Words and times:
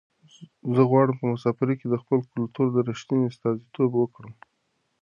زه 0.75 0.81
غواړم 0.89 1.15
چې 1.17 1.19
په 1.21 1.25
مسافرۍ 1.33 1.75
کې 1.79 1.87
د 1.89 1.95
خپل 2.03 2.19
کلتور 2.33 2.67
رښتنې 2.89 3.23
استازیتوب 3.31 3.91
وکړم. 3.97 4.33